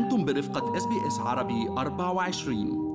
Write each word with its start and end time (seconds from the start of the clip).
أنتم 0.00 0.24
برفقة 0.24 0.76
SBS 0.76 1.18
عربي 1.18 1.68
24 1.68 2.90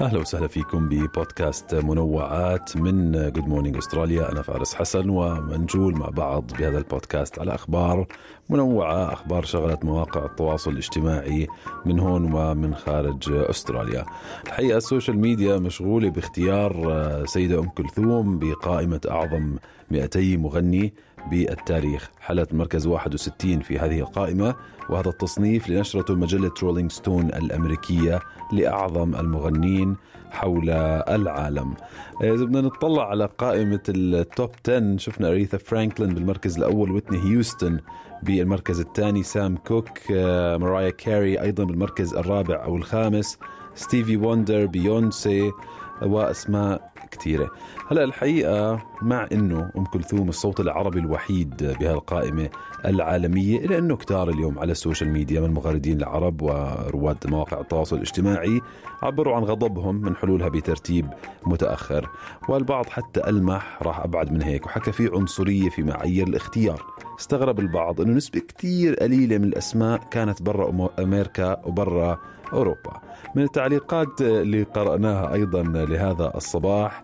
أهلا 0.00 0.18
وسهلا 0.18 0.46
فيكم 0.46 0.88
ببودكاست 0.88 1.74
منوعات 1.74 2.76
من 2.76 3.12
Good 3.12 3.48
Morning 3.48 3.76
Australia 3.76 4.32
أنا 4.32 4.42
فارس 4.42 4.74
حسن 4.74 5.10
ومنجول 5.10 5.94
مع 5.94 6.08
بعض 6.08 6.52
بهذا 6.58 6.78
البودكاست 6.78 7.38
على 7.38 7.54
أخبار 7.54 8.06
منوعة 8.50 9.12
أخبار 9.12 9.44
شغلت 9.44 9.84
مواقع 9.84 10.24
التواصل 10.24 10.72
الاجتماعي 10.72 11.46
من 11.84 12.00
هون 12.00 12.32
ومن 12.32 12.74
خارج 12.74 13.32
أستراليا. 13.32 14.04
الحقيقة 14.46 14.76
ال 14.76 14.82
social 14.82 15.18
media 15.18 15.58
مشغولة 15.58 16.10
باختيار 16.10 17.22
سيدة 17.26 17.58
أم 17.58 17.68
كلثوم 17.68 18.38
بقائمة 18.38 19.00
أعظم 19.10 19.56
200 19.90 20.36
مغني. 20.36 20.94
بالتاريخ. 21.30 22.10
حلت 22.20 22.54
مركز 22.54 22.86
61 22.86 23.60
في 23.60 23.78
هذه 23.78 23.98
القائمة 24.00 24.54
وهذا 24.90 25.08
التصنيف 25.08 25.68
لنشرته 25.68 26.14
مجلة 26.14 26.50
رولينج 26.62 26.92
ستون 26.92 27.26
الأمريكية 27.26 28.20
لأعظم 28.52 29.14
المغنين 29.14 29.96
حول 30.30 30.70
العالم. 31.08 31.74
إذا 32.22 32.44
بدنا 32.44 32.60
نطلع 32.60 33.08
على 33.10 33.28
قائمة 33.38 33.80
ال 33.88 34.03
top 34.03 34.50
10 34.68 34.96
شفنا 34.96 35.28
أريثا 35.28 35.58
فرانكلين 35.58 36.14
بالمركز 36.14 36.56
الأول 36.56 36.90
ويتني 36.90 37.18
هيوستن 37.18 37.80
بالمركز 38.22 38.80
الثاني 38.80 39.22
سام 39.22 39.56
كوك 39.56 39.88
ماريا 40.60 40.90
كاري 40.90 41.40
أيضا 41.40 41.64
بالمركز 41.64 42.14
الرابع 42.14 42.64
أو 42.64 42.76
الخامس 42.76 43.38
ستيفي 43.74 44.16
وندر 44.16 44.66
بيونسي 44.66 45.52
واسماء 46.02 46.92
كثيره 47.10 47.50
هلا 47.90 48.04
الحقيقة 48.04 48.80
مع 49.02 49.28
إنه 49.32 49.70
أم 49.76 49.84
كلثوم 49.84 50.28
الصوت 50.28 50.60
العربي 50.60 50.98
الوحيد 50.98 51.76
بهالقائمة 51.80 52.48
العالمية 52.84 53.58
الا 53.58 53.78
إنه 53.78 53.96
كتار 53.96 54.28
اليوم 54.28 54.58
على 54.58 54.72
ال 54.72 54.77
social 54.77 55.10
media 55.10 55.40
من 55.40 55.50
مغردين 55.54 55.98
العرب 55.98 56.42
ورواد 56.42 57.16
مواقع 57.26 57.60
التواصل 57.60 57.96
الاجتماعي 57.96 58.60
عبروا 59.02 59.36
عن 59.36 59.42
غضبهم 59.42 59.94
من 59.94 60.16
حلولها 60.16 60.48
بترتيب 60.48 61.06
متأخر. 61.46 62.10
والبعض 62.48 62.86
حتى 62.86 63.28
ألمح 63.28 63.78
راح 63.82 64.00
أبعد 64.00 64.32
من 64.32 64.42
هيك 64.42 64.66
وحكى 64.66 64.92
في 64.92 65.10
عنصرية 65.12 65.68
في 65.68 65.82
معايير 65.82 66.26
الاختيار. 66.26 66.82
استغرب 67.20 67.60
البعض 67.60 68.00
إنه 68.00 68.12
نسبة 68.12 68.40
كثير 68.40 68.94
قليلة 68.94 69.38
من 69.38 69.44
الأسماء 69.44 70.00
كانت 70.10 70.42
برا 70.42 70.88
أمريكا 70.98 71.66
وبرا 71.66 72.18
أوروبا. 72.52 73.00
من 73.34 73.42
التعليقات 73.42 74.20
اللي 74.20 74.62
قرأناها 74.62 75.32
أيضا 75.32 75.62
لهذا 75.62 76.32
الصباح 76.36 76.95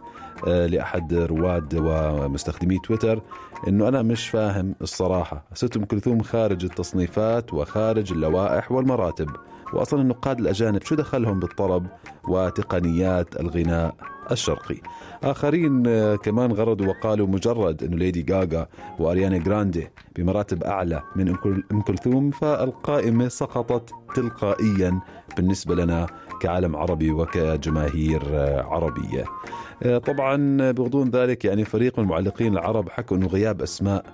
لأحد 0.47 1.15
رواد 1.15 1.75
ومستخدمي 1.75 2.79
تويتر 2.79 3.23
إنه 3.69 3.89
أنا 3.89 4.03
مش 4.03 4.29
فاهم 4.29 4.75
الصراحة. 4.83 5.45
ست 5.55 5.77
ام 5.77 5.85
كلثوم 5.85 6.23
خارج 6.23 6.65
التصنيفات 6.65 7.55
وخارج 7.55 8.12
اللوائح 8.12 8.73
والمراتب. 8.73 9.31
واصلا 9.73 10.01
النقاد 10.01 10.41
الأجانب 10.41 10.83
شو 10.83 10.95
دخلهم 10.95 11.41
بالطرب 11.41 11.87
وتقنيات 12.29 13.41
الغناء؟ 13.41 13.95
الشرقي. 14.31 14.77
آخرين 15.25 15.83
آه، 15.87 16.17
كمان 16.17 16.53
غردوا 16.53 16.87
وقالوا 16.87 17.27
مجرد 17.27 17.83
أنه 17.83 17.97
ليدي 17.97 18.27
غاغا 18.33 18.67
وأريانا 18.98 19.39
جراندي 19.39 19.91
بمراتب 20.17 20.64
أعلى 20.64 21.03
من 21.17 21.37
أم 21.73 21.81
كلثوم 21.81 22.31
فالقائمة 22.31 23.29
سقطت 23.29 23.91
تلقائيا 24.14 25.01
بالنسبة 25.37 25.75
لنا 25.75 26.06
كعالم 26.41 26.77
عربي 26.77 27.11
وكجماهير 27.11 28.23
آه، 28.31 28.62
عربية. 28.62 29.25
آه، 29.83 29.98
طبعا 29.98 30.36
بغضون 30.73 31.11
ذلك 31.11 31.45
يعني 31.45 31.64
فريق 31.64 31.98
من 31.98 32.05
المعلقين 32.05 32.53
العرب 32.53 32.89
حكوا 32.89 33.17
أنه 33.17 33.27
غياب 33.27 33.62
أسماء 33.62 34.05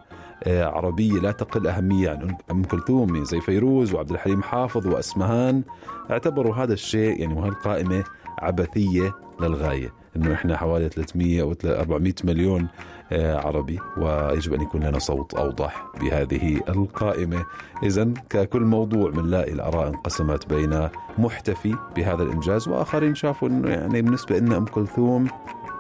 عربية 0.47 1.21
لا 1.21 1.33
تقل 1.33 1.67
أهمية 1.67 2.11
عن 2.11 2.37
أم 2.51 2.63
كلثوم 2.63 3.25
زي 3.25 3.41
فيروز 3.41 3.95
وعبد 3.95 4.11
الحليم 4.11 4.43
حافظ 4.43 4.87
وأسمهان. 4.87 5.63
اعتبروا 6.11 6.55
هذا 6.55 6.73
الشيء 6.73 7.21
يعني 7.21 7.35
وهالقائمة 7.35 8.05
عبثية 8.43 9.15
للغاية 9.41 9.93
إنه 10.17 10.35
إحنا 10.35 10.57
حوالي 10.57 10.89
300 10.89 11.43
أو 11.43 11.55
400 11.65 12.15
مليون 12.25 12.69
آه، 13.13 13.37
عربي 13.37 13.79
ويجب 13.97 14.55
أن 14.55 14.61
يكون 14.61 14.83
لنا 14.83 14.99
صوت 14.99 15.35
أوضح 15.35 15.87
بهذه 16.01 16.61
القائمة. 16.69 17.45
اذا 17.83 18.09
ككل 18.31 18.61
موضوع 18.61 19.11
بنلاقي 19.11 19.53
الآراء 19.53 19.89
انقسمت 19.89 20.49
بين 20.49 20.89
محتفي 21.19 21.75
بهذا 21.97 22.23
الإنجاز 22.23 22.69
وآخرين 22.69 23.15
شافوا 23.15 23.49
إنه 23.49 23.71
يعني 23.71 24.03
بالنسبة 24.03 24.39
لنا 24.39 24.57
أم 24.57 24.65
كلثوم 24.65 25.29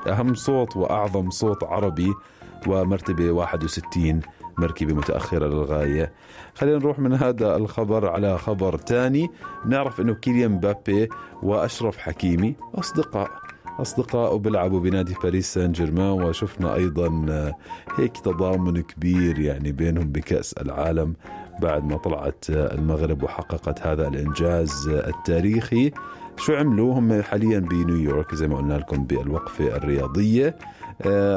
أهم 0.06 0.34
صوت 0.34 0.76
وأعظم 0.76 1.30
صوت 1.30 1.64
عربي 1.64 2.12
ومرتبة 2.66 3.30
61 3.30 4.20
مركبة 4.58 4.94
متأخرة 4.94 5.46
للغاية 5.46 6.12
خلينا 6.54 6.78
نروح 6.78 6.98
من 6.98 7.12
هذا 7.12 7.56
الخبر 7.56 8.08
على 8.08 8.38
خبر 8.38 8.76
ثاني 8.76 9.30
نعرف 9.66 10.00
أنه 10.00 10.14
كيليان 10.14 10.58
بابي 10.58 11.08
وأشرف 11.42 11.96
حكيمي 11.96 12.54
أصدقاء. 12.74 13.30
أصدقاء 13.78 14.36
بيلعبوا 14.36 14.80
بنادي 14.80 15.14
باريس 15.22 15.54
سان 15.54 15.72
جيرمان 15.72 16.10
وشفنا 16.10 16.74
أيضا 16.74 17.08
هيك 17.96 18.16
تضامن 18.16 18.80
كبير 18.80 19.38
يعني 19.38 19.72
بينهم 19.72 20.12
بكأس 20.12 20.52
العالم. 20.52 21.14
بعد 21.60 21.84
ما 21.84 21.96
طلعت 21.96 22.44
آه، 22.50 22.74
المغرب 22.74 23.22
وحققت 23.22 23.86
هذا 23.86 24.08
الإنجاز 24.08 24.88
آه، 24.88 25.08
التاريخي. 25.08 25.92
شو 26.36 26.54
عملوا؟ 26.54 26.94
هم 26.94 27.22
حاليا 27.22 27.58
بنيويورك 27.58 28.34
زي 28.34 28.48
ما 28.48 28.56
قلنا 28.56 28.74
لكم 28.74 29.04
بالوقفة 29.04 29.76
الرياضية. 29.76 30.56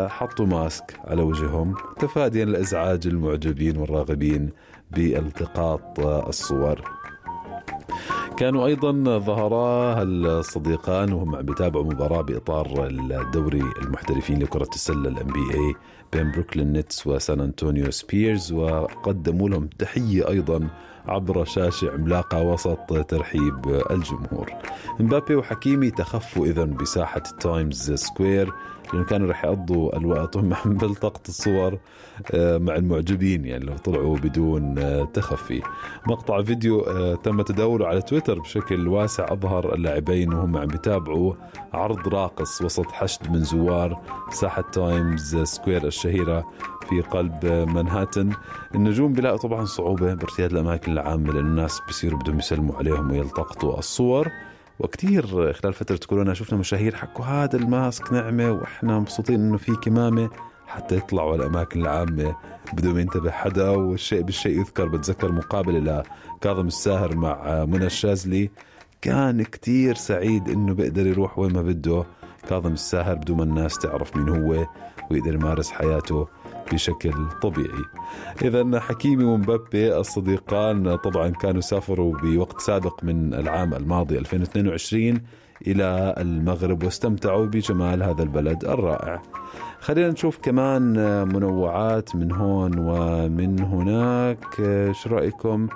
حطوا 0.07 0.45
ماسك 0.45 0.99
على 1.05 1.21
وجههم 1.21 1.75
تفاديا 1.99 2.45
لإزعاج 2.45 3.07
المعجبين 3.07 3.77
والراغبين 3.77 4.49
بالتقاط 4.91 5.99
الصور. 5.99 6.81
كانوا 8.37 8.65
أيضا 8.67 8.91
ظهرا 9.19 10.03
الصديقان 10.03 11.13
وهم 11.13 11.35
عم 11.35 11.41
بيتابعوا 11.41 11.85
مباراة 11.85 12.21
بإطار 12.21 12.87
الدوري 12.87 13.63
المحترفين 13.81 14.39
لكرة 14.43 14.69
السلة 14.75 15.09
ال 15.09 15.27
NBA 15.27 15.75
بين 16.13 16.31
بروكلين 16.31 16.73
نيتس 16.73 17.07
وسان 17.07 17.39
أنطونيو 17.39 17.91
سبيرز 17.91 18.51
وقدموا 18.53 19.49
لهم 19.49 19.67
تحية 19.67 20.27
أيضا 20.29 20.67
عبر 21.07 21.45
شاشة 21.45 21.91
عملاقة 21.91 22.41
وسط 22.41 23.06
ترحيب 23.07 23.84
الجمهور. 23.91 24.51
مبابي 25.00 25.35
وحكيمي 25.35 25.91
تخفوا 25.91 26.45
إذا 26.45 26.63
بساحة 26.63 27.23
تايمز 27.39 27.91
سكوير. 27.91 28.53
لأنه 28.94 29.06
كانوا 29.06 29.29
رح 29.29 29.45
يقضوا 29.45 29.97
الوقت 29.97 30.38
هم 30.38 30.50
بلتقط 30.66 31.28
الصور 31.28 31.78
آه، 32.34 32.57
مع 32.57 32.75
المعجبين 32.75 33.45
يعني 33.45 33.66
لو 33.66 33.78
طلعوا 33.78 34.17
بدون 34.17 34.79
آه، 34.79 35.03
تخفي. 35.03 35.61
مقطع 36.07 36.41
فيديو 36.44 36.81
آه، 36.81 37.16
تم 37.16 37.41
تداوله 37.41 37.88
على 37.88 38.01
تويتر 38.01 38.40
بشكل 38.40 38.88
واسع. 38.88 39.25
أظهر 39.29 39.75
اللاعبين 39.75 40.34
وهم 40.34 40.57
عم 40.57 40.67
بيتابعوا 40.67 41.34
عرض 41.73 42.07
راقص 42.07 42.61
وسط 42.61 42.91
حشد 42.91 43.31
من 43.31 43.44
زوار 43.44 44.01
ساحة 44.31 44.61
تايمز 44.61 45.35
سكوير 45.35 45.88
الشهيرة 45.88 46.45
في 46.91 47.02
قلب 47.02 47.46
منهاتن. 47.46 48.29
النجوم 48.75 49.13
بيلاقوا 49.13 49.38
طبعا 49.38 49.66
صعوبة 49.66 50.13
بارتياد 50.13 50.52
الأماكن 50.52 50.91
العامة 50.91 51.34
لأن 51.34 51.46
الناس 51.46 51.81
بيصيروا 51.88 52.19
بدهم 52.19 52.40
يسلموا 52.40 52.75
عليهم 52.75 53.12
ويلتقطوا 53.12 53.79
الصور. 53.79 54.28
وكثير 54.79 55.53
خلال 55.53 55.74
فترة 55.74 56.00
كورونا 56.07 56.34
شفنا 56.34 56.59
مشاهير 56.59 56.96
حكوا 56.96 57.25
هذا 57.25 57.57
ال 57.57 57.69
mask 57.69 58.13
نعمة 58.13 58.52
وإحنا 58.52 59.00
مبسوطين 59.00 59.35
إنه 59.35 59.57
في 59.57 59.72
كمامة. 59.75 60.29
حتى 60.68 60.97
يطلعوا 60.97 61.35
الأماكن 61.35 61.81
العامة 61.81 62.35
بدون 62.74 62.94
ما 62.94 63.02
ينتبه 63.02 63.31
حدا 63.31 63.69
والشيء 63.69 64.22
بالشيء 64.22 64.59
يذكر. 64.59 64.88
بتذكر 64.88 65.31
مقابلة 65.31 66.03
لكاظم 66.38 66.68
الساهر 66.68 67.16
مع 67.16 67.66
منى 67.66 67.85
الشاذلي. 67.85 68.50
كان 69.02 69.44
كتير 69.44 69.96
سعيد 69.96 70.50
إنه 70.50 70.73
بيقدر 70.73 71.08
يروح 71.08 71.40
وين 71.40 71.53
ما 71.53 71.62
بده. 71.62 72.03
كاظم 72.50 72.73
الساهر 72.73 73.16
بدون 73.16 73.38
ما 73.38 73.44
الناس 73.44 73.78
تعرف 73.78 74.18
مين 74.18 74.29
هو 74.29 74.68
ويقدر 75.11 75.34
يمارس 75.34 75.72
حياته. 75.72 76.28
بشكل 76.73 77.13
طبيعي. 77.41 77.84
إذا 78.41 78.79
حكيمي 78.79 79.23
ومبابي 79.23 79.97
الصديقان 79.97 80.96
طبعا 80.96 81.29
كانوا 81.29 81.61
سافروا 81.61 82.17
بوقت 82.17 82.61
سابق 82.61 83.03
من 83.03 83.34
العام 83.34 83.73
الماضي 83.73 84.17
2022 84.17 85.22
إلى 85.67 86.16
المغرب 86.17 86.84
واستمتعوا 86.84 87.46
بجمال 87.46 88.03
هذا 88.03 88.23
البلد 88.23 88.66
الرائع. 88.66 89.22
خلينا 89.79 90.09
نشوف 90.09 90.37
كمان 90.37 90.84
منوعات 91.28 92.16
من 92.16 92.31
هون 92.31 92.79
ومن 92.79 93.59
هناك. 93.59 94.55
شو 94.91 95.09
رأيكم؟ 95.09 95.67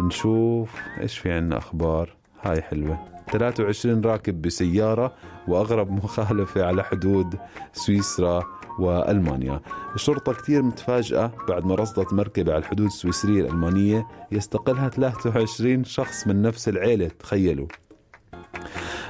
نشوف 0.00 0.70
إيش 1.00 1.18
في 1.18 1.32
عنا 1.32 1.58
أخبار؟ 1.58 2.16
هاي 2.42 2.62
حلوة. 2.62 2.98
23 3.32 4.00
راكب 4.00 4.42
بسيارة 4.42 5.12
وأغرب 5.48 5.90
مخالفة 5.90 6.64
على 6.64 6.84
حدود 6.84 7.38
سويسرا 7.72 8.44
وألمانيا. 8.78 9.60
الشرطة 9.94 10.32
كثير 10.32 10.62
متفاجئة 10.62 11.32
بعد 11.48 11.66
ما 11.66 11.74
رصدت 11.74 12.12
مركبة 12.12 12.52
على 12.52 12.58
الحدود 12.58 12.86
السويسرية 12.86 13.40
الألمانية 13.40 14.06
يستقلها 14.32 14.88
23 14.88 15.84
شخص 15.84 16.26
من 16.26 16.42
نفس 16.42 16.68
العيلة 16.68 17.08
تخيلوا. 17.08 17.66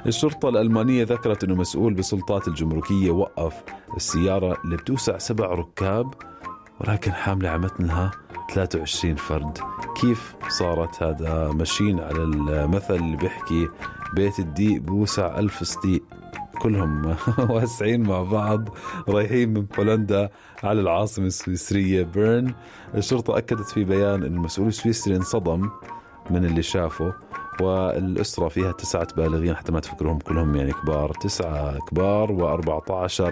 الشرطة 0.07 0.49
الألمانية 0.49 1.05
ذكرت 1.05 1.45
أنه 1.45 1.55
مسؤول 1.55 1.95
بسلطات 1.95 2.49
الجمركية 2.49 3.11
وقف 3.11 3.55
السيارة 3.97 4.57
اللي 4.65 4.77
بتوسع 4.77 5.19
سبع 5.19 5.47
ركاب 5.47 6.15
ولكن 6.81 7.13
حاملة 7.13 7.49
على 7.49 7.59
متنها 7.59 8.11
23 8.55 9.17
فرد. 9.17 9.59
كيف 10.01 10.35
صارت 10.49 11.03
هذا 11.03 11.53
ماشيين 11.53 12.01
على 12.01 12.23
المثل 12.23 12.95
اللي 12.95 13.17
بيحكي 13.17 13.69
بيت 14.15 14.39
الديق 14.39 14.81
بوسع 14.81 15.39
ألف 15.39 15.65
صديق 15.65 16.03
كلهم 16.63 17.17
واسعين 17.51 18.03
مع 18.03 18.23
بعض 18.23 18.69
رايحين 19.09 19.49
من 19.49 19.63
بولندا 19.63 20.31
على 20.65 20.81
العاصمة 20.81 21.27
السويسرية 21.27 22.03
بيرن. 22.03 22.55
الشرطة 22.95 23.39
أكدت 23.39 23.69
في 23.69 23.85
بيان 23.85 24.23
أن 24.23 24.35
المسؤول 24.35 24.69
السويسري 24.69 25.17
انصدم 25.17 25.71
من 26.31 26.45
اللي 26.45 26.63
شافه 26.63 27.15
والأسرة 27.61 28.49
فيها 28.49 28.73
تسعة 28.73 29.09
بالغين 29.17 29.57
حتى 29.57 29.73
ما 29.73 29.81
تفكرهم 29.81 30.19
كلهم 30.19 30.57
يعني 30.57 30.73
كبار 30.73 31.13
تسعة 31.13 31.79
كبار 31.79 32.29
و14 32.29 33.23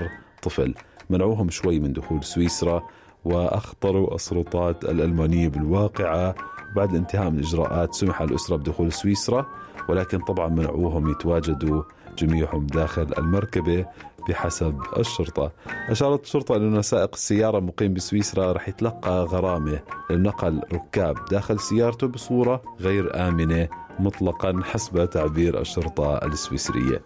طفل. 0.43 0.75
منعوهم 1.11 1.51
شوي 1.51 1.81
من 1.81 1.93
دخول 1.93 2.25
سويسرا 2.25 2.83
وأخطروا 3.25 4.15
السلطات 4.15 4.85
الألمانية 4.85 5.49
بالواقعة 5.49 6.35
بعد 6.77 6.91
الانتهاء 6.91 7.31
من 7.31 7.39
الإجراءات 7.39 7.95
سمح 7.95 8.21
الأسرة 8.21 8.57
بدخول 8.57 8.93
سويسرا 8.93 9.47
ولكن 9.89 10.19
طبعا 10.19 10.49
منعوهم 10.49 11.11
يتواجدوا 11.11 11.83
جميعهم 12.19 12.67
داخل 12.67 13.07
المركبة 13.19 13.87
بحسب 14.29 14.81
الشرطة. 14.99 15.53
أشارت 15.89 16.25
الشرطة 16.25 16.57
أن 16.57 16.83
سائق 16.83 17.11
السيارة 17.15 17.61
مقيم 17.61 17.95
بسويسرا 17.95 18.53
رح 18.53 18.69
يتلقى 18.69 19.25
غرامة 19.25 19.81
لنقل 20.11 20.61
ركاب 20.73 21.17
داخل 21.31 21.61
سيارته 21.61 22.07
بصورة 22.07 22.63
غير 22.81 23.29
آمنة 23.29 23.69
مطلقا 23.99 24.61
حسب 24.65 25.11
تعبير 25.11 25.61
الشرطة 25.61 26.17
السويسرية. 26.17 27.03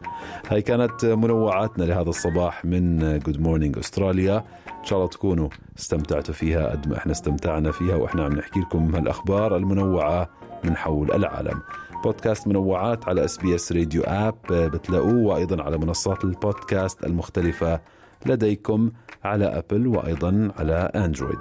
هاي 0.49 0.63
كانت 0.63 1.05
منوعاتنا 1.05 1.85
لهذا 1.85 2.09
الصباح 2.09 2.65
من 2.65 3.19
Good 3.19 3.41
Morning 3.41 3.79
أستراليا 3.79 4.45
إن 4.69 4.85
شاء 4.85 4.99
الله 4.99 5.09
تكونوا 5.09 5.49
استمتعتوا 5.79 6.35
فيها 6.35 6.71
قد 6.71 6.89
ما 6.89 6.97
إحنا 6.97 7.13
استمتعنا 7.13 7.73
فيها 7.73 7.97
وإحنا 7.97 8.25
عم 8.25 8.33
نحكي 8.33 8.61
لكم 8.61 8.95
هالأخبار 8.95 9.57
المنوعة 9.57 10.29
من 10.65 10.77
حول 10.77 11.13
العالم. 11.13 11.63
بودكاست 12.05 12.49
منوعات 12.49 13.09
على 13.09 13.25
SBS 13.25 13.73
Radio 13.73 14.03
app 14.03 14.35
بتلاقوه 14.51 15.15
وأيضا 15.15 15.63
على 15.63 15.79
منصات 15.79 16.25
البودكاست 16.25 17.05
المختلفة 17.05 17.81
لديكم 18.27 18.91
على 19.25 19.45
أبل 19.45 19.87
وأيضا 19.87 20.53
على 20.59 20.91
أندرويد. 20.95 21.39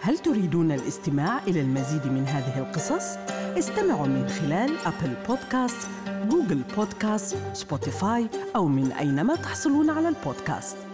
هل 0.00 0.18
تريدون 0.18 0.72
الاستماع 0.72 1.38
إلى 1.38 1.60
المزيد 1.60 2.06
من 2.06 2.24
هذه 2.26 2.58
القصص؟ 2.58 3.16
استمعوا 3.58 4.06
من 4.06 4.28
خلال 4.28 4.70
أبل 4.86 5.14
بودكاست، 5.28 5.88
جوجل 6.30 6.62
بودكاست، 6.76 7.36
سبوتيفاي 7.52 8.28
أو 8.56 8.68
من 8.68 8.92
أينما 8.92 9.34
تحصلون 9.34 9.90
على 9.90 10.08
البودكاست. 10.08 10.91